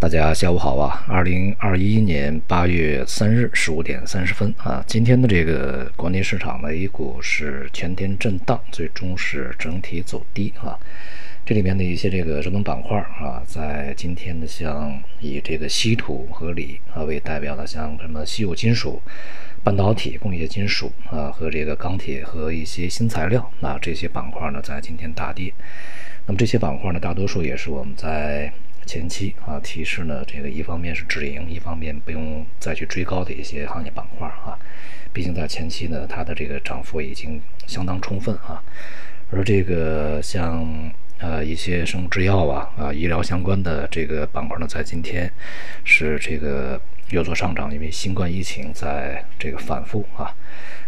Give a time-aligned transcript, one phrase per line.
[0.00, 1.04] 大家下午好啊！
[1.06, 10.78] 二零二一年八月三日十五点三十分啊，今天的这个国内市场呢，A 股是全天震荡，最终是整体走低啊。
[11.44, 19.02] 这里面的一些这个热门板块啊，在今天的像以这个稀土和锂啊为代表的，像什么稀有金属、
[19.62, 25.52] 半导体、工业金属啊和这个钢铁和一些新材料啊这些板块呢，在今天大跌。
[26.24, 28.50] 那么这些板块呢，大多数也是我们在。
[28.86, 34.58] 前期啊，提示呢，这个一方面是止盈，一方面不用再去追高的一些行业板块啊。
[35.12, 38.62] 毕竟在前期呢，它的这个涨幅已经相当充分啊。
[39.30, 45.30] 而这个像呃一些生物制药啊啊医疗相关的这个板块呢，在今天
[45.84, 50.34] 是这个有所上涨，因为新冠疫情在这个反复啊。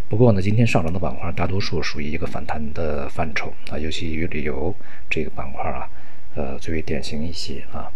[0.09, 4.75] 不过呢，今天上涨的板块大多数属于一个反弹的范畴啊，尤其与旅游
[5.09, 5.89] 这个板块啊。
[6.35, 7.91] 呃，最为典型一些啊。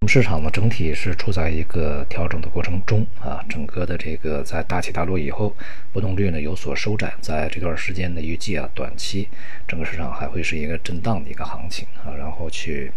[0.00, 3.44] 我们市场呢，整体是处在一个调整的过程中啊。
[3.48, 5.54] 整个的这个在大起大落以后，
[5.92, 7.12] 波动率呢有所收窄。
[7.20, 9.28] 在这段时间呢，预计啊，短期
[9.68, 12.16] 整个市场还会是一个震荡的一个行情啊。
[12.16, 12.90] 然后去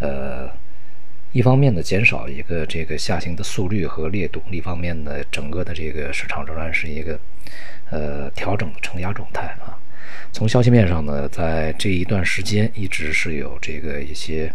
[0.00, 0.50] 呃，
[1.30, 7.20] 一方面呢减少一个这个下行的速率和烈度，另一方面呢，整个的这个市场仍然是一个
[7.90, 9.78] 呃调整的承压状态啊。
[10.32, 14.52] 从消息面上呢，在这一段时间一直是有这个一些，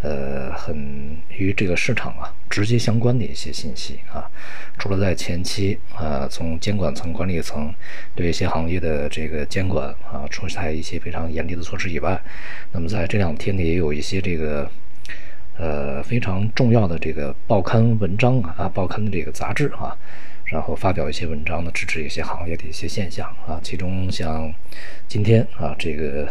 [0.00, 4.30] 呃，很与这个市场啊直接相关的一些信息啊。
[4.78, 7.74] 除了在前期啊，从监管层、管理层
[8.14, 12.20] 对一些行业的这个监管啊出台一些非常严厉的措施以外，
[12.72, 14.70] 那么在这两天呢，也有一些这个
[15.58, 19.96] 呃非常重要的这个报刊文章啊，报刊的这个杂志啊。
[20.52, 24.52] 然后发表一些文章呢，支持一些行业的一些现象啊，其中像
[25.08, 26.28] 今天啊这个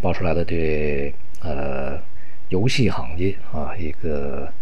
[0.00, 1.96] 爆出来的对呃
[2.48, 4.52] 游戏行业啊一个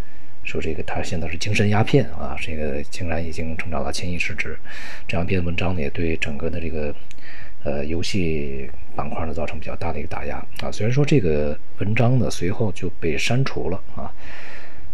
[0.45, 4.59] 说这个它现在是精神鸦片啊，这个竟然已经成长到千亿市值，
[5.07, 6.95] 这样一篇文章呢也对整个的这个
[7.65, 14.13] 呃游戏板块呢造成比较大的一个打压啊，虽然说这个文章呢随后就被删除了啊。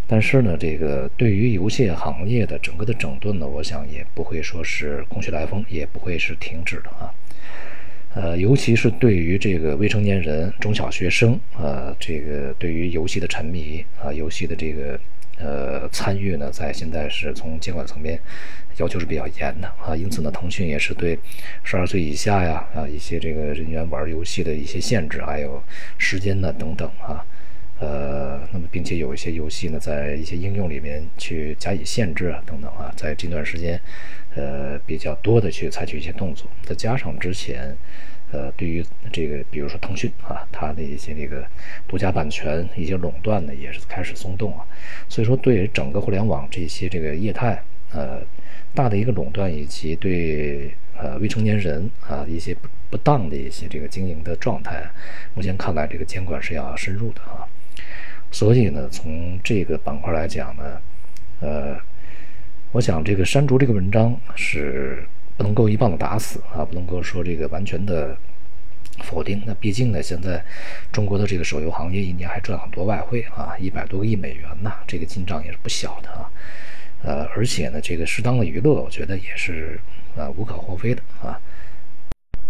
[0.06, 7.10] 但是呢，这个对于游戏行业的整个的整顿呢，我想也不会说是空穴来风，也不会是停止的啊。
[8.14, 15.00] 呃，尤其是对于这个未成年人、中小学生啊，这个对于游戏的沉迷啊，游戏的这个
[15.38, 18.20] 呃参与呢，在现在是从监管层面
[18.76, 19.96] 要求是比较严的啊。
[19.96, 21.18] 因此呢，腾讯也是对
[21.64, 25.60] 十二岁以下呀啊一些这个人员玩游戏的一些限制，还有
[25.98, 27.24] 时间呢等等啊。
[27.84, 33.78] 呃，那么并且有一些游戏呢，在一些应用里面去加以限制啊，等等啊，在这段时间，
[34.34, 36.50] 呃，比较多的去采取一些动作。
[36.62, 37.76] 再加上之前，
[38.32, 41.46] 呃，对于这个，比如说腾讯啊，它的一些这个
[41.86, 44.64] 独家版权、一些垄断呢，也是开始松动啊。
[45.08, 47.62] 所以说，对整个互联网这些这个业态，
[47.92, 48.22] 呃，
[48.74, 54.82] 大的一个垄断，以及对呃未成年人啊一些不不当的一些这个经营的状态，
[55.34, 57.46] 目前看来，这个监管是要深入的啊。
[58.30, 60.80] 所以呢，从这个板块来讲呢，
[61.40, 61.76] 呃，
[62.72, 68.16] 我想这个删除这个文章是不能够一棒子打死啊，不能够说这个完全的
[69.04, 69.40] 否定。
[69.46, 70.44] 那毕竟呢，现在
[70.90, 76.30] 中国的这个手游行业一年还赚很多外汇啊，一百多个亿美元呐，这个进账也是不小的啊。
[77.02, 79.78] 呃，而且呢，这个适当的娱乐，我觉得也是
[80.16, 81.38] 呃无可厚非的啊。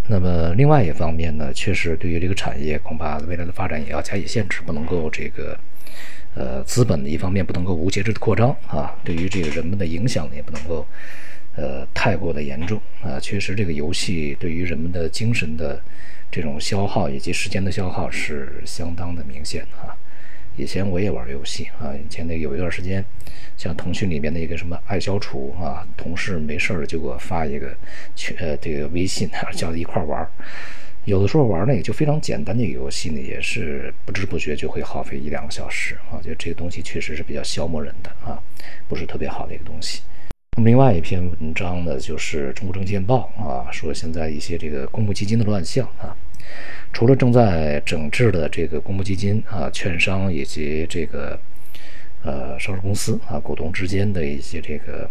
[0.07, 5.59] 那么另外一方面呢，确实对于这个产业，恐怕未来的发展也要加以限制，不能够这个，
[6.35, 10.87] 呃，资本的一方面不能够无节制的扩张啊，对于这个人们的影响，也不能够，
[11.57, 13.19] 呃，太过的严重啊。
[13.19, 15.81] 确实，这个游戏对于人们的精神的
[16.31, 19.97] 这种消耗以及时间的消耗是相当的明显啊。
[20.57, 23.05] 以前我也玩游戏啊，以前那有一段时间，
[23.57, 27.77] 像腾讯里面的一个什么爱消除啊，同事没事就给我发一个
[28.15, 30.27] 群呃这个微信，叫一块玩。
[31.07, 38.41] 有的时候玩呢也就非常简单的一个游戏呢，也是不知不觉就会耗费一两个小时啊，就这个东西确实是比较消磨人的啊，
[38.89, 40.01] 不是特别好的一个东西。
[40.57, 46.17] 那么另外一篇文章呢，就是中国证券报啊，说现在一些这个公募基金的乱象啊。
[46.93, 51.39] 除了正在整治的这个公募基金啊、券商以及这个
[52.23, 55.11] 呃上市公司啊股东之间的一些这个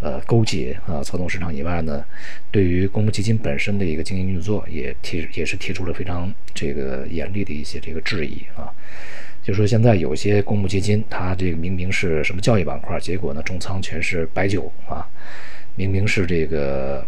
[0.00, 2.04] 呃勾结啊操纵市场以外呢，
[2.50, 8.68] 对于公募基金本身的一个经营运作也提也是提出了非常这个严厉的一些这个质疑啊，
[9.42, 15.08] 就说现在有些公募基金它这个明明是什么教育板块，结果呢重仓全是白酒啊，
[15.76, 17.06] 明明是这个。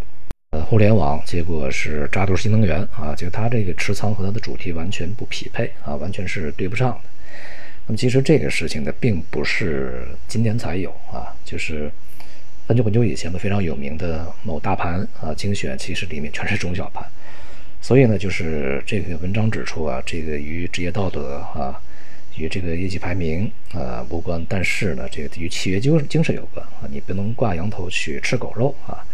[0.50, 7.00] 呃，互联网结果是扎堆新能源啊，就它这个持仓和它的主题完全不匹配啊，完全是对不上的。
[7.86, 11.90] 那么其实这个事情呢，并不是今年才有啊，就是
[12.66, 17.04] 很久很久以前的非常有名的某大盘啊精选，其实里面全是中小盘。
[17.82, 21.78] 所以呢，就是这个文章指出啊，这个与职业道德啊，
[22.38, 29.04] 与这个业绩排名啊无关，但是呢，这个与契约精精神有关啊，你不能挂羊头去吃狗肉啊。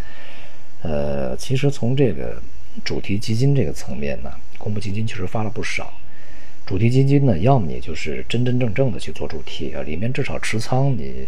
[0.84, 2.40] 呃，其实从这个
[2.84, 5.92] 主题基金这个层面呢，公募基金确实发了不少。
[6.66, 11.26] 主题基金呢，要么你就是真真正正的去做主题啊，里面至少持仓你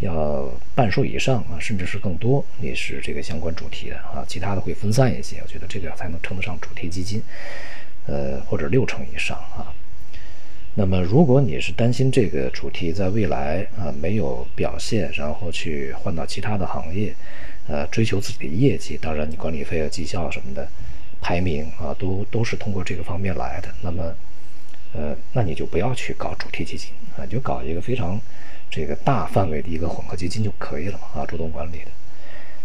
[0.00, 7.22] 要半数以上啊，甚至是更多，你是这个相关主题的啊，其他的会分散一些，我觉得这个才能称得上主题基金，
[8.06, 9.72] 呃，或者六成以上啊。
[10.74, 17.12] 那么如果你是担心这个主题在未来啊没有表现，然后去换到其他的行业，
[17.68, 20.68] 呃，追求自己的业绩，当然你管理费啊、绩效什么的
[21.20, 24.14] 排名啊，都都是通过这个方面来的，那么。
[24.94, 28.18] 呃，那你就不要去搞主题基金啊，就搞一个非常
[28.70, 31.90] 这个大范围的一个混合基金就可以了嘛啊，主动管理的。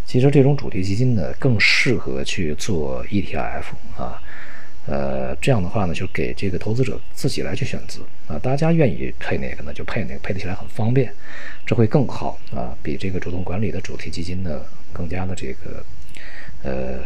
[0.06, 3.64] 其实这种主题基金呢，更适合去做 ETF
[3.98, 4.22] 啊，
[4.86, 11.14] 呃，这样的话呢，就给这个投资者自己来去选择啊，大家愿意配哪个呢，就配哪个，配得起来很方便，
[11.66, 15.86] 这会更好啊，比这个主动管理的主题基金呢更加的这个
[16.64, 17.00] 呃，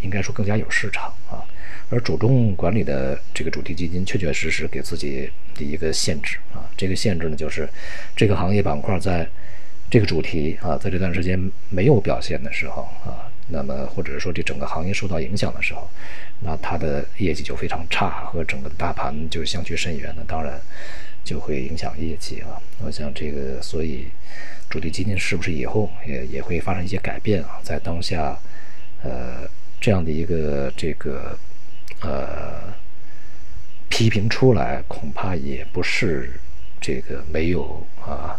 [0.00, 1.42] 应该说更加有市场啊。
[1.90, 7.68] 而主动管理的这个主题基金，确确实实给自己的一个限制啊，这个限制呢，就是
[8.16, 9.28] 这个行业板块在
[9.90, 11.38] 这个主题啊，在这段时间
[11.68, 15.88] 没有表现的时候啊，那么或者说这整个行业受到影响的时候，
[16.40, 20.60] 那它的业绩就非常差，和整个大盘就相去甚远，那当然
[21.24, 22.60] 就会影响业绩啊。
[22.80, 24.08] 我想这个，所以
[24.68, 27.60] 主题基金是不是以后也也会发生一些改变啊？
[27.62, 28.38] 在当下，
[29.02, 29.48] 呃，
[29.80, 31.38] 这样的一个这个。
[32.00, 32.74] 呃，
[33.88, 36.32] 批评出来恐怕也不是
[36.82, 38.38] 这个没有啊，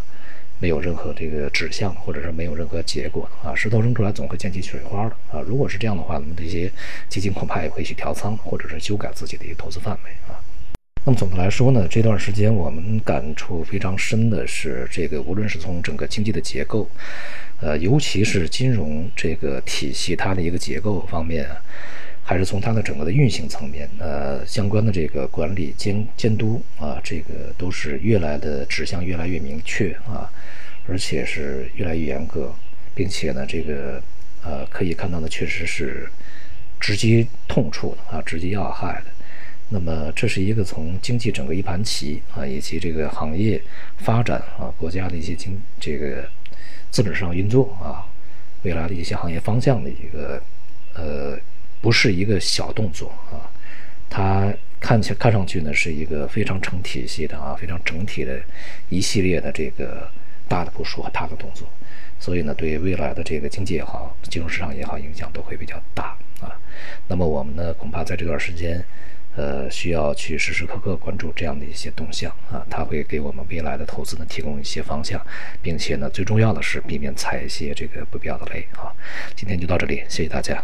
[0.58, 3.54] 没有任何这个指向，或者是没有任何结果啊。
[3.54, 5.40] 石头扔出来总会溅起水花的啊。
[5.46, 6.70] 如果是这样的话，那么这些
[7.08, 10.40] 基金恐怕也会去调仓，或者是修改自己的一个投资范围啊。
[11.04, 16.88] 那么总的来说呢，这段时间我们感触非常深的是，这个无论是从整个经济的结构，
[17.60, 21.46] 呃，尤其是金融这个体系它的一个结构方面。
[22.28, 30.28] 还是从它的整个的运行层面，呃，相关的这个管理监监督啊，这个都是越来的指向越来越明确啊，
[30.88, 32.52] 而且是越来越严格，
[32.96, 34.02] 并且呢，这个
[34.42, 36.10] 呃可以看到呢，确实是
[36.80, 39.10] 直击痛处的啊，直击要害的。
[39.68, 43.62] 那么这是一个从经济整个一盘棋啊，以及这个行业
[43.98, 46.28] 发展啊，国家的一些经这个
[46.90, 48.02] 资本市场运作啊，
[48.64, 50.42] 未来的一些行业方向的一个
[50.94, 51.38] 呃。
[51.80, 53.50] 不是一个小动作啊，
[54.08, 58.40] 它看起看上去呢是一个非常成体系的啊，非常整体的
[58.88, 60.10] 一系列的这个
[60.48, 61.68] 大的部署和大的动作，
[62.20, 66.54] 所以呢，对未来的这个经济也好，金融市场也好，影响都会比较大啊。
[67.08, 68.84] 那么我们呢，恐怕在这段时间，
[69.34, 75.20] 呃，需要去时时刻刻关注这样的一些动向啊，它会给我们未来的投资呢提供一些方向，
[75.62, 78.92] 并且呢，最重要的是避免踩一些这个不必要的雷啊。
[79.34, 80.62] 今天就到这里，谢谢大家。